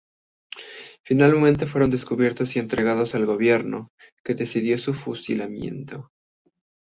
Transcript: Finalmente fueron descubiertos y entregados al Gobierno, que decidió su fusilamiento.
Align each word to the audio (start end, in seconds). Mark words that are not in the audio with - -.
Finalmente 1.03 1.67
fueron 1.67 1.91
descubiertos 1.91 2.55
y 2.55 2.59
entregados 2.59 3.13
al 3.13 3.27
Gobierno, 3.27 3.89
que 4.23 4.33
decidió 4.33 4.79
su 4.79 4.95
fusilamiento. 4.95 6.09